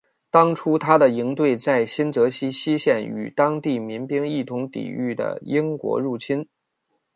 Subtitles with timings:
[0.31, 6.49] 最初他的营队在新泽西西线与当地民兵一同抵御的英国入侵。